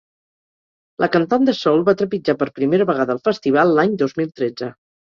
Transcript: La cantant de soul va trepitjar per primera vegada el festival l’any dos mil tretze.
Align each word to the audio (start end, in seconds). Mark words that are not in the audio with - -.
La 1.03 1.09
cantant 1.17 1.45
de 1.49 1.55
soul 1.59 1.85
va 1.91 1.95
trepitjar 2.01 2.37
per 2.41 2.51
primera 2.59 2.91
vegada 2.95 3.19
el 3.21 3.25
festival 3.31 3.79
l’any 3.79 3.97
dos 4.07 4.23
mil 4.23 4.39
tretze. 4.43 4.75